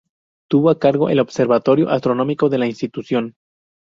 Tuvo 0.49 0.71
a 0.71 0.73
su 0.73 0.79
cargo 0.79 1.09
el 1.11 1.19
observatorio 1.19 1.87
astronómico 1.89 2.49
de 2.49 2.57
la 2.57 2.65
institución. 2.65 3.35